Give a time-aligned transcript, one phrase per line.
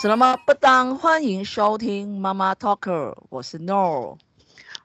[0.00, 0.36] 死了吗？
[0.36, 4.16] 不当，欢迎收听妈妈 Talker，我是 No，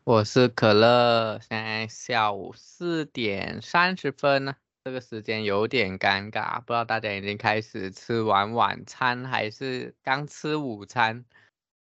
[0.04, 1.40] 我是可乐。
[1.40, 11.24] 现在下午四点三十分呢，这个时间有点尴尬，不知道大家已经开始吃完晚餐还是刚吃午餐？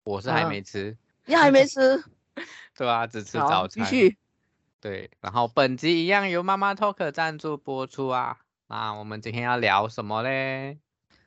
[0.04, 2.04] 我是还没吃，啊、你还没吃？
[2.76, 3.86] 对啊，只吃早餐。
[3.86, 4.18] 继续。
[4.82, 8.40] 对，然后本集一样由妈妈 Talker 赞助播出啊。
[8.68, 10.78] 那我们今天要聊什么嘞？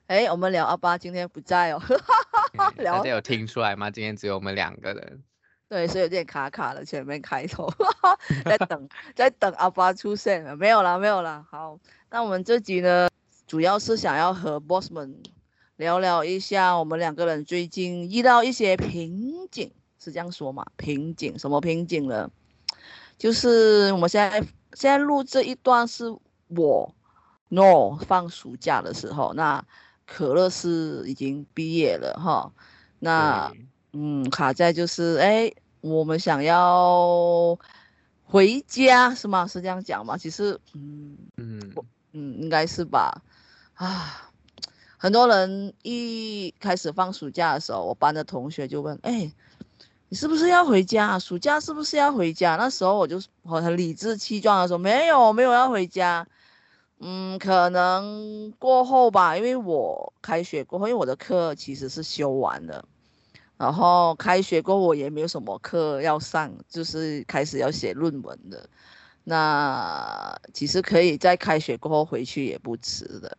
[0.06, 1.82] 哎，我们聊阿巴今天不在哦。
[2.56, 2.70] 大
[3.02, 3.90] 家有听出来吗？
[3.90, 5.22] 今天只有我们两个人。
[5.68, 7.68] 对，所以有点卡卡的，前面开头
[8.46, 11.44] 在等， 在等阿巴出现了，没有啦，没有啦。
[11.50, 11.76] 好，
[12.08, 13.08] 那我们这集呢，
[13.48, 15.20] 主要是想要和 boss 们
[15.74, 20.64] 聊聊一下，我们两个人最近遇到一些瓶颈，是这样说嘛？
[20.76, 22.30] 瓶颈，什么瓶颈呢？
[23.18, 24.40] 就是我们现在
[24.74, 26.94] 现在录这一段是我
[27.48, 29.64] no 放暑假的时候，那。
[30.06, 32.52] 可乐是已经毕业了哈，
[33.00, 33.52] 那
[33.92, 37.58] 嗯卡在就是哎，我们想要
[38.24, 39.46] 回家是吗？
[39.46, 40.16] 是这样讲吗？
[40.16, 41.60] 其实嗯嗯
[42.12, 43.20] 嗯应该是吧
[43.74, 44.30] 啊，
[44.96, 49.32] 很多人一开始放暑假的时候，我班的同学就问哎，
[50.08, 51.18] 你是不是要回家？
[51.18, 52.56] 暑假是不是要回家？
[52.56, 56.26] 那时候我就很理直气壮的说没有没有要回家。
[56.98, 62.82] 嗯，可能过后吧，因为我开学过后，因为我的课其实是修完了，
[63.58, 68.68] 然后开学过后我也没有什么课要上，就是开始要写论文的。
[69.24, 73.36] 那其实可以在开学过后回去也不迟的。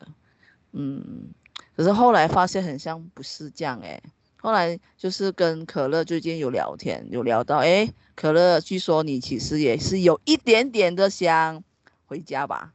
[0.73, 1.29] 嗯，
[1.75, 4.01] 可是后来发现很像不是这样诶。
[4.39, 11.63] 后来就是跟可乐最近有聊天，有聊到，诶，可乐，据说你其实也是有一点点的想
[12.05, 12.73] 回家吧？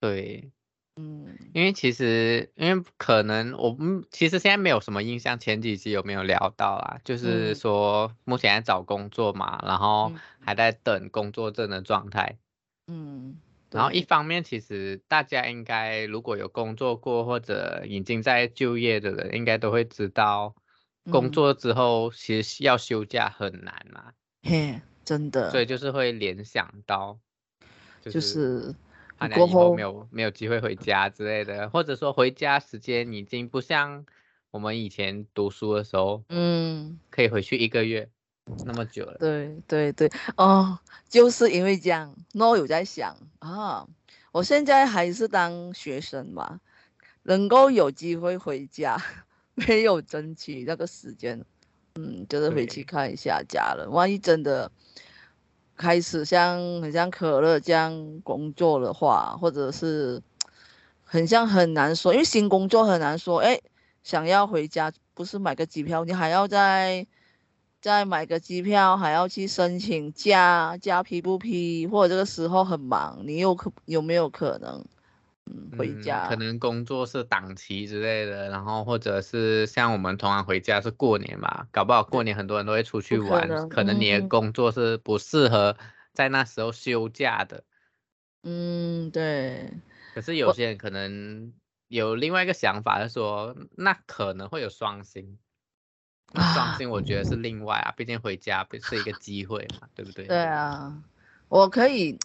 [0.00, 0.52] 对，
[0.94, 6.98] 嗯，因为其实，因为可能我们其实现在没有什么印象，前几集有没有聊到啊？
[7.04, 12.36] 就是说目前在找工作嘛，然后还在等工作证的状态，
[12.86, 13.36] 嗯，
[13.70, 20.54] 然后一方面其实大家应该如果有工作过或者已经在就业的人，应该都会知道，
[21.10, 24.12] 工作之后其实要休假很难嘛，
[24.42, 27.18] 嘿，真的，所以就是会联想到，
[28.00, 28.72] 就是。
[28.72, 28.87] 怕
[29.26, 34.06] 你以后没有没有机会回家之类的，或者说回家时间已经不像
[34.50, 38.08] 我们以前读书的时候，嗯，可以回去一个月
[38.64, 39.16] 那么久了。
[39.18, 40.78] 对对对，哦，
[41.08, 43.86] 就是因为这样，那我有在想啊，
[44.30, 46.60] 我现在还是当学生嘛，
[47.24, 48.96] 能够有机会回家，
[49.54, 51.44] 没有争取那个时间，
[51.96, 54.70] 嗯，就是回去看一下家人，万一真的。
[55.78, 60.20] 开始像很像可乐这样工作的话，或者是
[61.04, 63.38] 很像很难说，因为新工作很难说。
[63.38, 63.58] 哎，
[64.02, 67.06] 想要回家，不是买个机票，你还要再
[67.80, 71.86] 再买个机票，还要去申请假，假批不批？
[71.86, 74.84] 或者这个时候很忙，你有可有没有可能？
[75.76, 85.76] 回家、嗯、可能工作是档期之类的，然后或者是像我们同样回家是过年嘛，搞不好过年很多人都会出去玩，可，可能你的工作是不适合
[86.12, 87.64] 在那时候休假的。
[88.42, 89.72] 嗯，对。
[90.14, 91.52] 可是有些人可能
[91.88, 95.38] 有另外一个想法，是说那可能会有双薪。
[96.34, 100.26] 双薪我觉得是另外啊，毕竟回家不是一个机会嘛，对不对？
[100.26, 101.02] 对啊，
[101.48, 102.18] 我可以。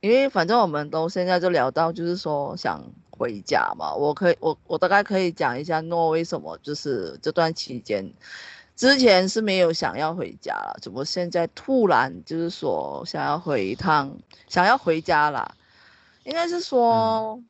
[0.00, 8.10] 因为反正我们都现在就聊到，就是说想回家嘛，我可以我我大概可以讲一下诺为什么就是这段期间
[8.74, 14.16] 之前是没有想要回家了，怎么现在突然就是说想要回一趟，
[14.48, 15.54] 想要回家了，
[16.24, 17.44] 应该是说，嗯、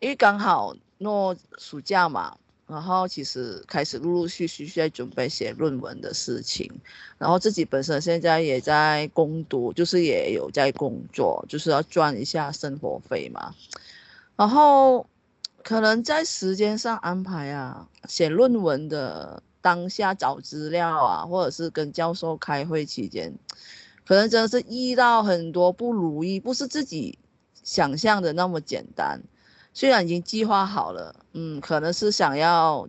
[0.00, 2.36] 因为刚好诺暑假嘛。
[2.70, 6.72] 然后其实开始陆陆续续在准备写论文的事情，
[7.18, 13.52] 然后自己本身现在也在攻读，就是也有在工作，就是要赚一下生活费嘛。
[14.36, 15.04] 然后
[15.64, 23.34] 可能在时间上安排啊，写论文的当下找资料啊，或者是跟教授开会期间，
[24.06, 27.18] 可能真的是遇到很多不如意，不是自己
[27.64, 29.20] 想象的那么简单。
[29.72, 32.88] 虽然已经计划好了，嗯，可能是想要，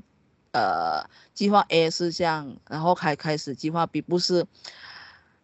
[0.51, 4.45] 呃，计划 A 事项，然后开开始计划 B，不是。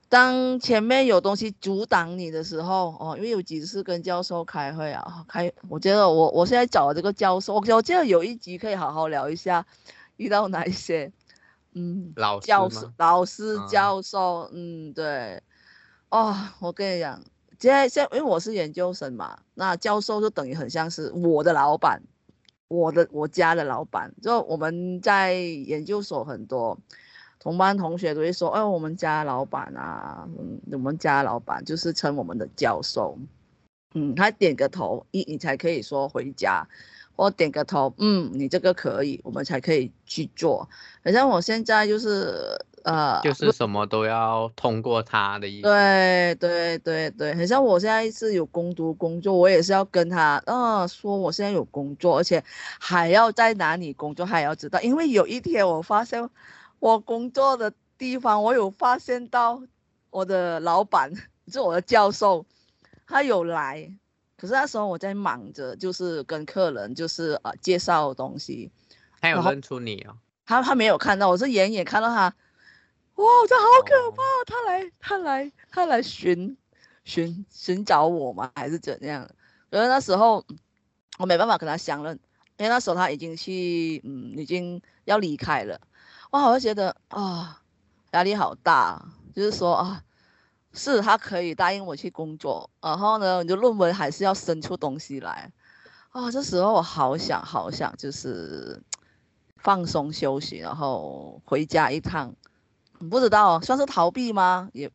[0.10, 9.66] 当前面有东西阻挡你的时候，哦，因为有几次跟教授开会啊，开，我觉得我我现在找这个教授，我我记得有一集可以好好聊一下，
[10.16, 11.12] 遇到哪一些，
[11.74, 15.44] 嗯，老教授、老师、教授，嗯，对，
[16.10, 17.22] 哦，我跟你讲。
[17.60, 22.02] 现在，现在因为我是研究生嘛，那教授就等于很像是我的老板，
[22.68, 26.78] 我的我家的老板，就我们在研究所很多
[27.40, 33.18] 同班同学都会说，哎，我们家老板啊，嗯，我们家老板就是称我们的教授，
[33.96, 36.68] 嗯，他点个头，一你才可以说回家，
[37.16, 40.70] 或点个头，嗯，你这个可以，我们才可以去做。
[41.04, 42.67] 好像我现在就是。
[42.88, 45.64] 呃，就是什么都要通过他的意思。
[45.64, 52.42] 对对对对，很像我现在是有工读工作，我也是要跟他，呃，说我现在有工作，而且
[52.80, 54.80] 还要在哪里工作，还要知道。
[54.80, 56.30] 因为有一天我发现
[56.80, 59.62] 我工作的地方，我有发现到
[60.10, 61.14] 我的老板，
[61.46, 62.46] 就是我的教授，
[63.06, 63.92] 他有来，
[64.38, 68.72] 可是那时候我在忙着，就是跟客人就是呃介绍东西。
[69.20, 70.16] 他有认出你哦？
[70.46, 72.34] 他他没有看到，我是远远看到他。
[73.18, 74.24] 哇，这好可怕！
[74.46, 76.56] 他来，他来，他来寻
[77.04, 78.52] 寻寻找我吗？
[78.56, 79.28] 还是怎样？
[79.72, 80.46] 因为那时候
[81.18, 82.14] 我没办法跟他相认，
[82.58, 85.80] 因为那时候他已经去，嗯，已经要离开了。
[86.30, 87.62] 哇，我就觉得啊，
[88.12, 89.04] 压力好大。
[89.34, 90.04] 就是说啊，
[90.74, 95.52] 是他可以答应我去工作，然后呢，你的论文还是要生出东西来。
[96.10, 98.80] 啊，这时候我好想好想，就是
[99.58, 102.36] 放松休息，然后回家一趟。
[103.10, 104.70] 不知道算是逃避吗？
[104.74, 104.90] 也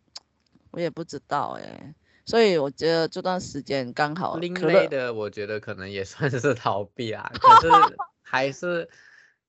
[0.70, 1.94] 我也不知道哎，
[2.24, 7.30] 所以我觉得这段时间刚好另类的，我觉得可能也算是逃避啊。
[7.40, 7.68] 可是
[8.22, 8.88] 还是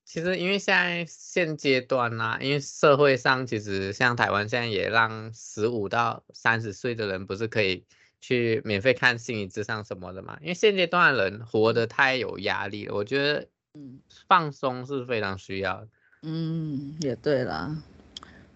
[0.04, 7.84] 其实因为现在现阶段呢、啊，因为社会上其实像台湾现在也让十五到三十岁的人不是可以
[8.20, 10.36] 去免费看心理咨商什么的嘛？
[10.42, 13.98] 因为现阶段的人活得太有压力了，我觉得嗯
[14.28, 15.88] 放松是非常需要的。
[16.22, 17.74] 嗯，也对啦。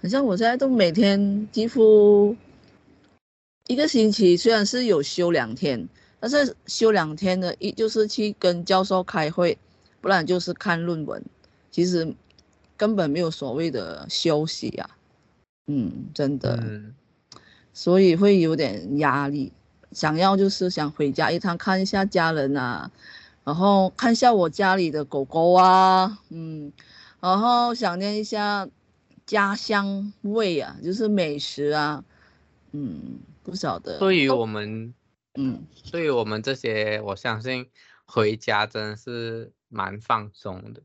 [0.01, 2.37] 好像我现在都每天几乎
[3.67, 5.89] 一个星期，虽然是有休两天，
[6.21, 9.59] 但是休两天的，一就是去跟教授开会，
[10.01, 11.21] 不然就是看论文。
[11.73, 12.15] 其实
[12.77, 14.89] 根本没有所谓的休息啊，
[15.67, 16.95] 嗯，真的，嗯、
[17.75, 19.53] 所以会有点压力。
[19.91, 22.89] 想要就是想回家一趟看一下家人啊，
[23.43, 26.73] 然后看一下我家里的狗狗啊，嗯，
[27.21, 28.69] 然后想念一下。
[29.29, 32.03] 家乡味啊，就是美食啊，
[32.73, 33.99] 嗯，不晓得。
[33.99, 34.95] 对于我们，
[35.35, 37.69] 嗯，对于我们这些，我相信
[38.07, 40.83] 回家真的是蛮放松的，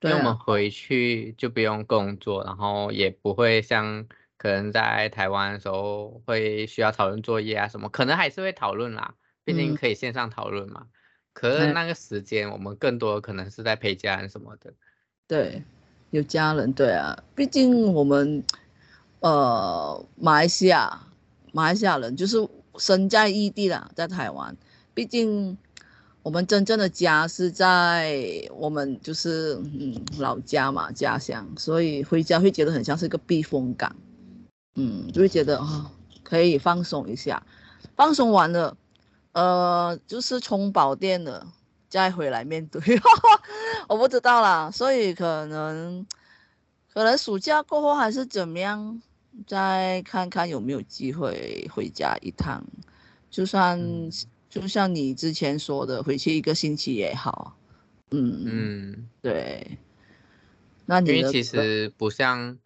[0.00, 4.06] 对啊，因为我们回去就不用工作，然后也不会像
[4.38, 10.86] 可能在台湾的时候会需要讨论作业啊什么，可能还是会讨论啦，毕竟可以线上讨论嘛。
[10.86, 10.90] 嗯，
[11.34, 14.72] 可是那个时间，我们更多可能是在陪家人什么的，
[15.26, 15.62] 对。
[16.10, 18.42] 有家人，对啊，毕竟我们，
[19.20, 21.02] 呃，马来西亚，
[21.52, 24.56] 马来西亚人就是身在异地啦，在台湾。
[24.94, 25.56] 毕竟
[26.22, 33.94] 我们真正的家是在我们就是嗯老家嘛，家乡，所以回家会觉得很像是一个避风港，
[34.76, 35.90] 嗯，就会觉得啊、哦、
[36.22, 37.42] 可以放松一下，
[37.96, 38.76] 放松完了，
[39.32, 41.46] 呃，就是充饱电了。
[41.88, 42.80] 再回来面对，
[43.88, 46.06] 我不知道啦，所以可能
[46.92, 49.00] 可能暑假过后还是怎么样，
[49.46, 52.62] 再看看有没有机会回家一趟，
[53.30, 54.10] 就算、嗯、
[54.50, 57.56] 就像你之前说的，回去一个星期也好。
[58.10, 59.78] 嗯嗯，对。
[60.84, 62.58] 那你因为其实不像，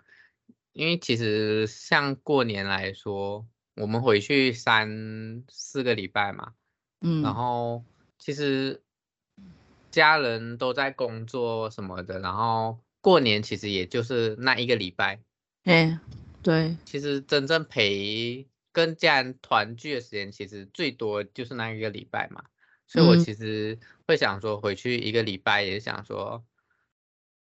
[0.73, 6.53] 因为其实像过年来说，我们回去三四个礼拜嘛，
[7.03, 7.85] 嗯，然后
[8.19, 8.83] 其实。
[9.93, 15.21] 家人都在工作什么的，然后过年其实也就是那一个礼拜。
[15.65, 16.01] 哎，
[16.43, 22.43] 对，其实真正陪跟家人团聚的时间，其实最多就是那一个礼拜嘛。
[22.87, 26.43] 所以我其实会想说，回去一个礼拜也想说，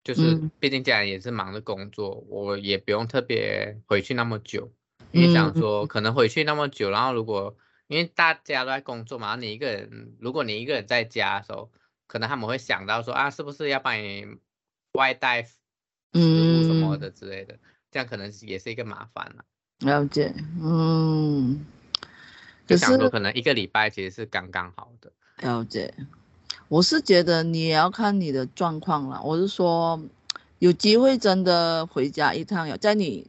[0.05, 4.71] 就是毕竟家人也是忙着工作，我也不用特别回去那么久。
[5.11, 7.57] 也想说，可能回去那么久，然后如果
[7.89, 11.73] 因为大家都在工作嘛，你一个人，如果你一个人在家的时候。
[12.07, 14.27] 可能他们会想到说啊，是不是要帮你
[14.93, 15.51] 外带食
[16.13, 17.61] 物什么的之类的，嗯、
[17.91, 19.45] 这样可能也是一个麻烦了。
[19.81, 21.67] 了解，嗯，
[22.67, 25.13] 就想说可能一个礼拜其实是刚刚好的。
[25.43, 25.93] 了解，
[26.69, 29.21] 我是觉得你也要看你的状况了。
[29.23, 30.01] 我是说，
[30.59, 33.27] 有机会真的回家一趟，有在你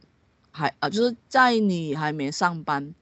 [0.50, 2.94] 还啊，就是在你还没上班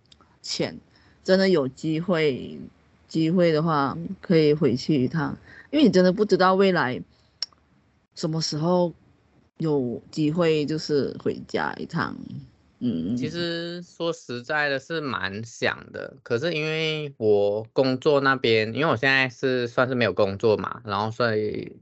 [0.42, 0.80] 前，
[1.22, 2.58] 真的有机会，
[3.06, 5.38] 机会的话可以回去一趟。
[5.70, 7.02] 因为你真的不知道未来
[8.14, 8.92] 什么时候
[9.58, 12.16] 有机会，就是回家一趟。
[12.78, 16.14] 嗯，其实说实在的，是蛮想的。
[16.22, 21.72] 可是因为我工作那边，因为我现在是算是没有工作嘛，然后所以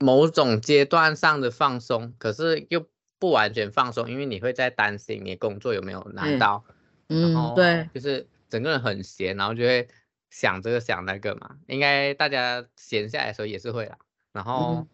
[0.00, 2.86] 某种阶段上的放松，可是又
[3.18, 6.64] 不完全放松，因为你会在担心你工作有没有拿到。
[7.10, 9.86] 嗯，对，就是整个人很闲，然后就会
[10.30, 11.56] 想这个想那个嘛。
[11.66, 13.98] 应该大家闲下来的时候也是会啦。
[14.32, 14.86] 然后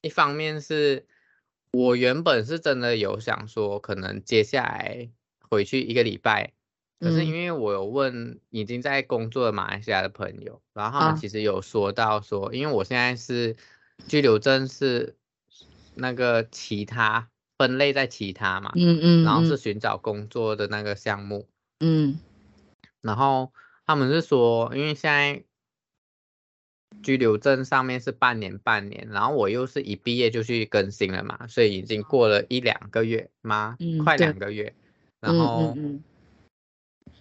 [0.00, 1.06] 一方面是。
[1.74, 5.08] 我原本是真的有想说，可能接下来
[5.48, 6.52] 回去一个礼拜，
[7.00, 13.56] 可是因为我有问已经在工作的马来西亚的朋友，然后他们其实有说到说，因为我现在是
[14.06, 15.16] 居留证是
[15.94, 21.48] 那个其他分类在其他嘛，嗯嗯，然后是寻找工作的那个项目，
[21.80, 22.18] 嗯，
[23.00, 23.50] 然后
[23.86, 25.44] 他们是说，因为现在。
[27.02, 33.76] 居留证上面是半年半年，然后我又是一毕业就去更新了嘛，所以已经过了一两个月吗？
[33.80, 34.72] 嗯、快两个月。
[35.18, 35.74] 然后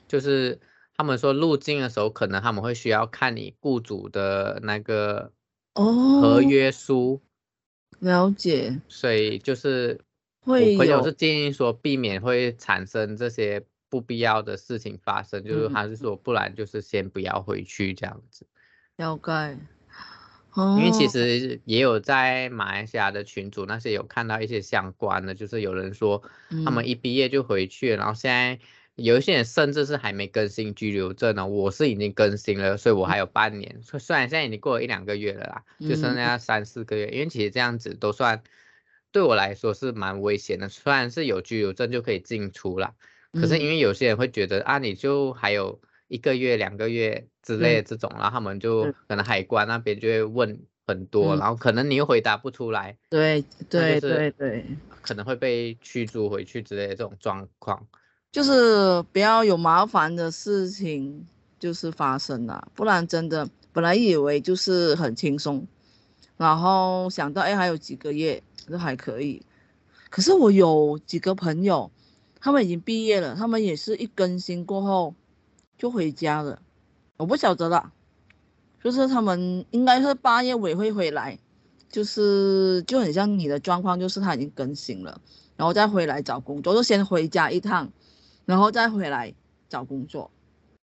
[0.10, 0.60] 就是
[0.96, 5.32] 他们说入境的时候，可能他们会需要看你雇主的那个
[5.74, 7.22] 哦合约书。
[7.91, 8.77] 哦、了解。
[8.89, 10.01] 所以就是
[10.44, 18.48] 我朋友是建议说，避免会产生这些不必要的事情发生，就是还是说，不然就是先不要回去这样子。
[18.95, 19.57] 了解，
[20.55, 26.24] 因为其实也有在马来西亚的群组那些有看到一些相关的，就是有人说
[26.63, 28.60] 他们一毕业就回去，然后现在
[28.95, 31.45] 有一些人甚至是还没更新居留证呢。
[31.45, 37.10] 我是已经更新了，所以我还有半年，虽然现在已经过了一两个月了啦，就剩下三四个月。
[37.10, 38.41] 因为其实这样子都算
[39.12, 42.93] 对我来说是蛮危险的，虽然是有居留证就可以进出啦，
[43.34, 45.80] 可是因为有些人会觉得啊，你就还有。
[46.12, 54.66] 一个月、两个月之类的这种，然后他们就可能海关那边就会问很多，然后可能你又回答不出来，对对对对，
[55.02, 57.88] 可能会被驱逐回去之类的这种状况，
[58.30, 61.26] 就是不要有麻烦的事情
[61.58, 65.66] 就是发生了，不然真的本来以为就是很轻松，
[66.36, 69.42] 然后想到哎还有几个月这还可以，
[70.10, 71.90] 可是我有几个朋友，
[72.41, 75.13] 他们已经毕业了，他们也是一更新过后。
[75.77, 76.62] 就回家了，
[77.17, 77.91] 我不晓得了，
[78.83, 81.39] 就是他们应该是八月尾会回来，
[81.89, 85.19] 就是就很像你的状况，就是他已经更新了，
[85.55, 87.91] 然后再回来找工作，就先回家一趟，
[88.45, 89.33] 然后再回来
[89.69, 90.29] 找工作，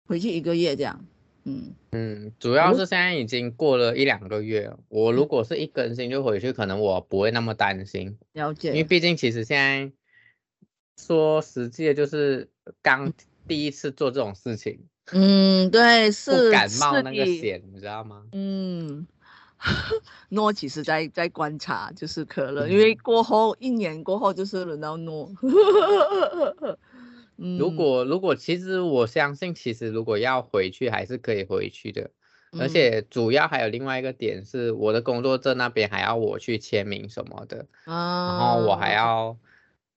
[0.08, 1.04] 回去一个月这样，
[1.44, 1.72] 嗯。
[1.92, 9.92] 嗯，主要是现在已经过了一两个月，我如果是一更新就回去，可能我不会那么担心，了解，因为毕竟其实现在
[11.06, 12.48] 说实际的就是
[12.82, 13.12] 刚。
[13.48, 14.78] 第一次做这种事情，
[15.10, 18.22] 嗯，对，是不敢冒那个险，你知道吗？
[18.30, 19.04] 嗯，
[20.28, 25.32] 诺其实在在观察，就是可乐，嗯、因为过后一年过后就是轮到诺。
[27.58, 32.08] 如果如果其实我相信，其实如果要回去还是可以回去的，
[32.52, 39.36] 嗯、而且主要还有另外一个点是，我的工作证那边还要我去签名什么的，啊、然后我还要。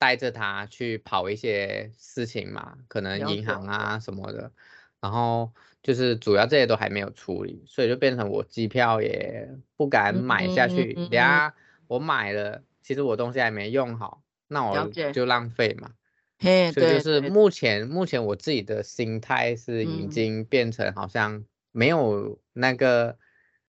[0.03, 4.51] 带着他去跑一些事情嘛，可能银行啊什么的，
[4.99, 5.49] 然后
[5.81, 10.93] 就是主要这些都还没有处理，所以就变成我机票也不敢买下去。
[10.93, 11.55] 等下
[11.87, 15.91] 我买了，其实我东西还没用好，那我就浪费嘛。
[16.37, 23.17] 嘿所以就是目前目前我自己的心态是已经变成好像没有那个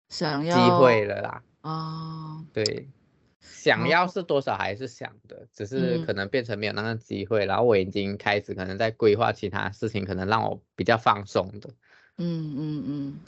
[0.09, 1.43] 想要机会了啦。
[1.61, 2.89] 哦，对。
[3.43, 11.69] 想要是多少还是想的，只是可能变成没有那个机会，嗯、然后我已经开始可能在规划其他事情，可能让我比较放松的。
[12.17, 13.19] 嗯嗯嗯，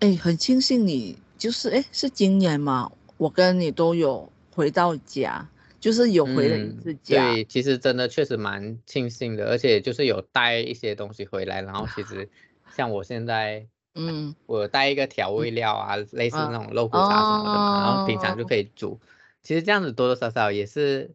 [0.00, 7.30] 哎、欸，很庆幸你就是哎、欸，是今年嘛，我跟你都有回到家，就是有回了一次家。
[7.30, 12.28] 嗯、对，其实真的确实蛮庆幸的，而且就是有带一些东西回来，然后其实
[12.74, 18.98] 像我现在，嗯，我带一个调味料啊，嗯、类似那种肉骨茶什么的嘛，啊、然后平常就可以煮。
[19.42, 21.10] 其实这样子多多少少也是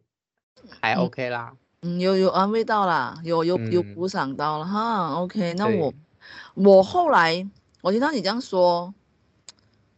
[0.80, 5.54] 还 OK 啦，嗯，有有安慰到啦，有有有补偿到了、嗯、哈，OK。
[5.54, 5.94] 那我
[6.54, 7.48] 我后来
[7.80, 8.92] 我听到你这样说，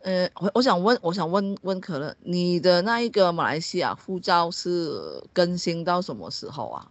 [0.00, 6.90] 呃，我我想问，我想问问可乐，你的那一个马来西亚护照是更新到什么时候啊？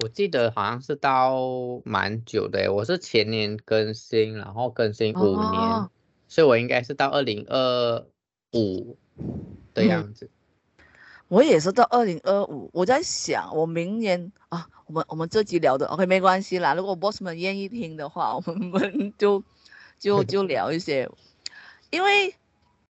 [0.00, 1.40] 我记得好像是到
[1.84, 5.90] 蛮久的，我是前年更新，然后更新五年，哦、
[6.28, 8.06] 所以我应该是到二零二
[8.52, 8.96] 五
[9.74, 10.30] 的样子。
[11.28, 16.72] 嗯我也是到二零二五，我在想，我明年啊，我们我们这集聊的 OK 没关系啦。
[16.72, 19.42] 如果 boss 们愿意听的话， 我们就
[19.98, 21.06] 就 就聊一些，
[21.90, 22.34] 因为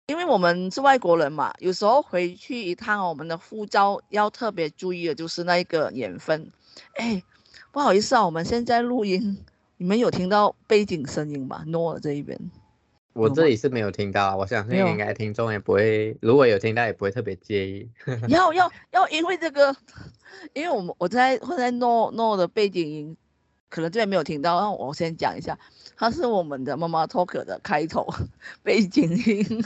[0.06, 6.50] 因为我们是外国人嘛，有时候回去一趟，我们的护照要特别注意的就是那一个年份，
[6.94, 7.22] 哎，
[7.70, 9.44] 不好意思啊，我们现在录音，
[9.76, 12.40] 你们有听到背景声音吗？Noah 这一边，
[13.14, 17.90] 我这里是没有听到，我相信应该听众也不会，如果有听到也不会特别介意。
[18.28, 19.76] 要 要要，因为这个，
[20.54, 23.16] 因为我们我在会在 Noah Noah 的背景音，
[23.68, 25.58] 可能这边没有听到，那我先讲一下，
[25.96, 28.06] 它是我们的妈妈 Talk 的开头
[28.62, 29.64] 背景音。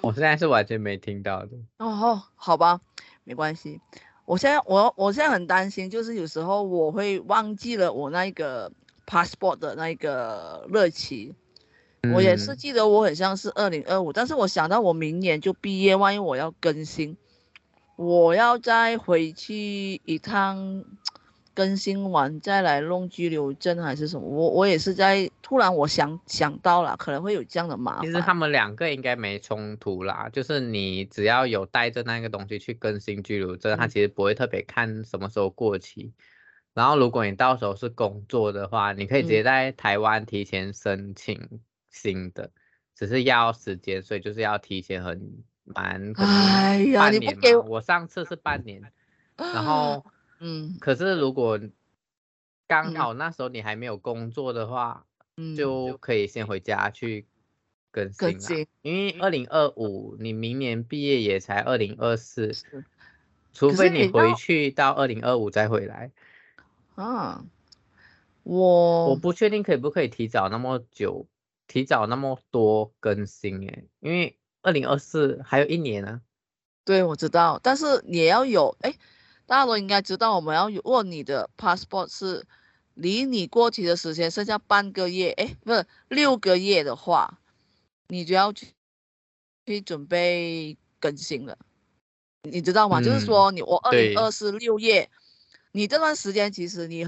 [0.00, 1.50] 我现在是完全没听到的。
[1.78, 2.80] 哦，好吧，
[3.24, 3.80] 没关系。
[4.24, 8.70] 我现在我我现在很担心，就是有时候我会忘记了我那一个
[9.04, 11.34] passport 的那一个日期。
[12.02, 17.16] 嗯、我也是记得我很像是二零二五，但是我想到我明年就毕业，万一我要更新，
[17.96, 20.84] 我要再回去一趟。
[21.54, 24.26] 更新完再来弄居留证还是什么？
[24.26, 28.06] 我我也是在突然我想想到了，可能会有这样的麻烦。
[28.06, 36.04] 其实他们两个应该没冲突啦，就是你只要有带着那个东西去更新居留证，他其实不会特别看什么时候过期。
[36.04, 36.12] 嗯、
[36.72, 41.38] 然后如果你到时候是工作的话，你可以直接在台湾提前申请
[41.92, 42.52] 新的，嗯、
[42.96, 48.82] 只是要时间，所以就是要提前很蛮哎呀，你不给我，我上次是半年，
[49.38, 50.04] 然后。
[50.44, 51.60] 嗯，可是如果
[52.66, 55.06] 刚好那时候你还没有工作的话，
[55.36, 57.26] 嗯，就可以先回家去
[57.92, 58.40] 更新了。
[58.40, 62.50] 新因为二零二五你明年毕业也才二零二四，
[63.52, 66.10] 除非你回去到二零二五再回来。
[66.96, 67.44] 啊，
[68.42, 71.28] 我我不确定可以不可以提早那么久，
[71.72, 76.20] 提早那么多更新诶，因为二零二四还有一年呢。
[76.84, 78.94] 对，我知道，但是也要有诶。
[79.46, 82.46] 大家都应该知道，我们要如果你的 passport 是
[82.92, 87.40] 离你过期的时间剩下半个月，哎，不是六个月的话，
[88.08, 88.74] 你就要去
[89.64, 91.56] 去准备更新了，
[92.42, 93.00] 你知道吗？
[93.00, 95.08] 嗯、就是说你我二零二四六月，
[95.72, 97.06] 你这段时间其实你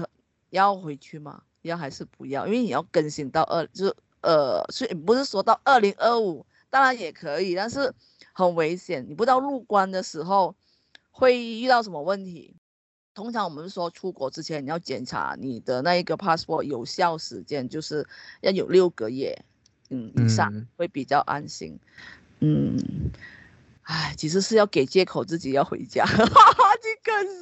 [0.49, 1.43] 要回去吗？
[1.61, 2.47] 要还是不要？
[2.47, 3.95] 因为你要更新到二，就是
[4.25, 7.93] 呃，所以不是说到二零二五，当然也可以，但是
[8.33, 10.55] 很危险，你不知道入关的时候。
[11.17, 12.57] 会遇到什么问题？
[13.13, 18.05] 通常我们说出国之前你要检查你的那一个 passport 有效时间，就是
[18.41, 19.33] 要有六个月，
[19.89, 21.79] 嗯，以上会比较安心。
[22.41, 22.77] 嗯，
[23.83, 27.34] 哎，其实是要给借口自己要回家， 哈哈，你可信？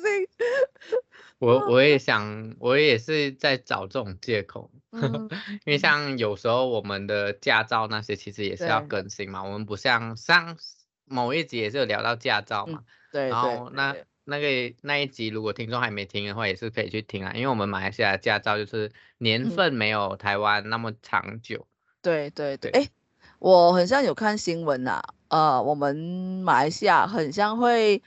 [1.44, 5.30] 我我也想，我也是在找这种借口， 嗯、
[5.66, 10.58] 因为像有时候我们的驾照那些其实也是要更新嘛，我们不像上
[11.06, 12.80] 某一集也是有聊到驾照嘛。
[12.80, 17.32] 嗯对，然后那那个那一集，如果听众还没听的话，也是可以去听啊。
[17.36, 21.68] 因为我们马来西亚驾照就是年份没有台湾那么长久。
[22.02, 22.90] 对对对，哎，
[23.38, 25.96] 我很像有看新闻呐，呃，我们
[26.44, 28.02] 马来西亚很像会，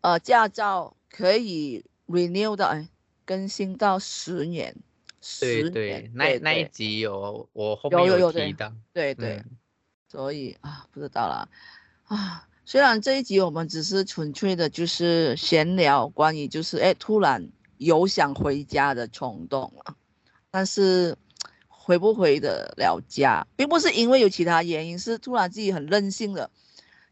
[0.00, 2.88] 呃，驾照可以 renew 到，哎，
[3.24, 4.74] 更新到十年。
[5.40, 8.72] 对对，对那那一集有我后面有提到。
[8.92, 9.44] 对对，
[10.08, 11.48] 所以啊，不知道了
[12.04, 12.48] 啊。
[12.64, 19.96] 虽然这一集我们只是纯粹的，就是闲聊关于就是哎，突然有想回家的冲动了，
[20.50, 21.16] 但是
[21.66, 26.50] 回不回得了家，并不是因为有其他原因，是突然自己很任性的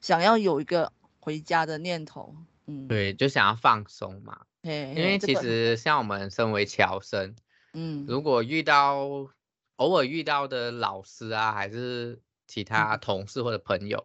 [0.00, 2.37] 想要有一个回家的念头。
[2.66, 4.42] 嗯，对，就想要放松嘛。
[4.66, 7.37] 嘿嘿，因为其实像我们身为侨生，
[7.72, 9.07] 嗯，如果遇到
[9.76, 14.05] 偶尔遇到的老师啊，还是其他同事或者朋友。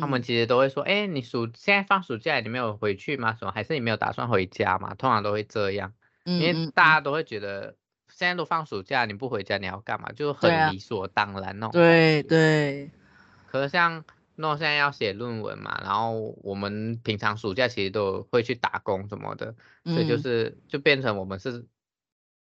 [0.00, 3.36] 他们其实都会说，哎，你暑现在放暑假，你没有回去吗？
[3.38, 3.52] 什么？
[3.52, 4.94] 还是你没有打算回家吗？
[4.94, 5.92] 通常都会这样，
[6.24, 7.76] 因为大家都会觉得
[8.08, 10.10] 现在都放暑假，你不回家你要干嘛？
[10.12, 11.72] 就很理所当然那种。
[11.72, 12.90] 对对。
[13.46, 14.02] 可是像
[14.36, 21.66] 诺现在要写论文嘛，然后我们平常暑假其实都会去打工什么的，所以就是就变成我们是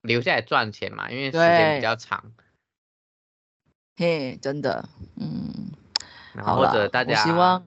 [0.01, 2.33] 留下来赚钱嘛，因为时间比较长。
[3.97, 5.71] 嘿，真的，嗯。
[6.35, 7.67] 然后或者大家，希望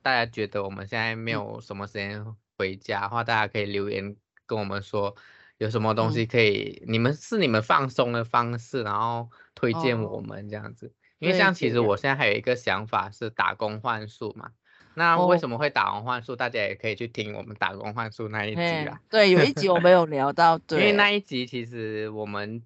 [0.00, 2.24] 大家觉得我们现在没有什么时间
[2.56, 5.14] 回家的话，大家可以留言跟我们说，
[5.58, 10.94] 有什么东西可以，你们是你们放松的方式，然后推荐我们这样子。
[11.18, 14.50] 因为像其实我现在还有一个想法是打工换宿嘛，
[14.94, 16.36] 那为什么会打工换宿？
[16.36, 19.00] 大家也可以去听我们打工换宿那一集啊。
[19.10, 22.62] 对，有一集我没有 聊到，对，因为那一集其实我们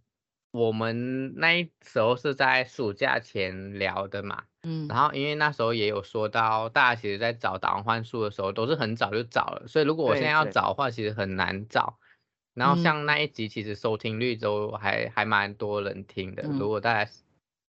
[0.51, 4.45] 我们那一时候是在暑假前聊的嘛。
[4.63, 11.99] 嗯，然后因为那时候也有说到，大家其实在找打工换宿的时候都是很早就找了，所以如果我现在要找的话，其实很难找。
[12.53, 16.43] 然后像那一集，其实收听率都还还蛮多人听的。
[16.43, 17.11] 如果大家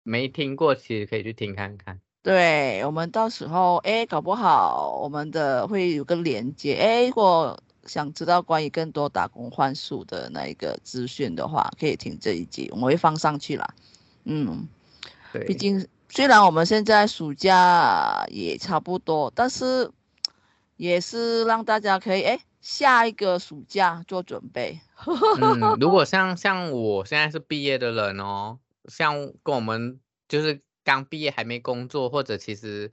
[0.02, 2.00] 没听过，其实可以去听看看。
[2.22, 13.66] 对，我们到时候哎，搞不好我们的会有个连接，哎，如果想知道关于更多打工换宿的那一个资讯的话，可以听这一集，我会放上去啦。
[14.24, 14.68] 嗯，
[15.32, 19.90] 对，毕竟虽然我们现在暑假也差不多，但是
[20.76, 24.78] 也是让大家可以哎，下一个暑假做准备。
[25.40, 28.58] 嗯，如果像像我现在是毕业的人哦，
[28.90, 29.98] 像跟我们
[30.28, 32.90] 就是刚毕业还没工作，或者其实。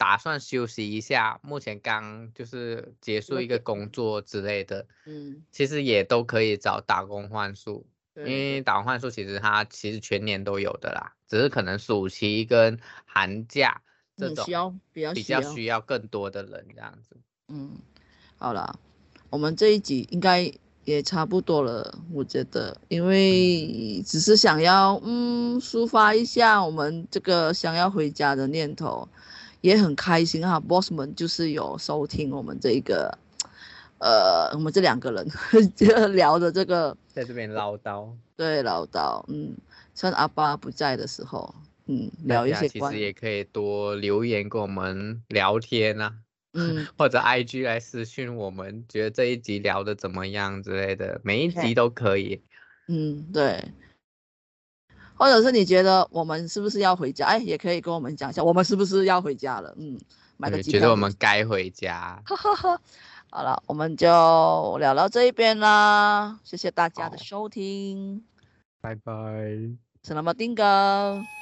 [0.00, 13.82] 打算休息一下，目前刚就是结束一个工作之类的，嗯，其实也都可以找打工换宿，因为打工换宿其实它其实全年都有的啦，只是可能暑期跟寒假
[14.16, 17.16] 这种需要比较比较需要更多的人这样子。
[17.48, 17.76] 嗯，
[18.36, 18.78] 好了，
[19.30, 20.48] 我们这一集应该
[20.88, 29.06] 也差不多了，我觉得，因为只是想要嗯抒发一下我们这个想要回家的念头。
[29.60, 33.18] 也很开心哈，boss 们就是有收听我们这一个，
[33.98, 35.28] 呃，我们这两个人
[35.74, 39.56] 就聊的这个，在这边唠叨，对，唠叨，嗯，
[39.96, 41.52] 趁阿爸不在的时候，
[41.86, 42.68] 嗯，聊一些。
[42.68, 46.14] 其实也可以多留言跟我们聊天啊，
[46.58, 52.42] 嗯， 或者 IG 来私讯我们，觉得这一集聊的怎么样之类的，每一集都可以。
[52.88, 53.72] 嗯，对。
[55.14, 57.26] 或者是你觉得我们是不是要回家？
[57.26, 59.74] 哎，也可以跟我们讲一下，我们是不是要回家了？
[59.78, 59.98] 嗯，
[60.36, 60.80] 买个机票。
[60.80, 62.22] 觉得我们该回家。
[63.30, 68.22] 好了，我们就聊到这一边啦，谢谢大家的收听，
[68.80, 69.12] 拜拜。
[70.02, 71.37] Selamat tinggal。